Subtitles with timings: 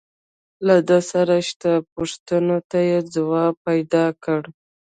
[0.65, 4.41] له ده سره شته پوښتنو ته يې ځواب پيدا کړ.